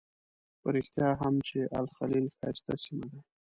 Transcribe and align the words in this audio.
په 0.61 0.67
رښتیا 0.75 1.09
هم 1.21 1.35
چې 1.47 1.59
الخلیل 1.79 2.25
ښایسته 2.37 2.73
سیمه 2.83 3.07
ده. 3.11 3.19